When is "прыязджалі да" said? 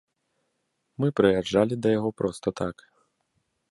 1.21-1.87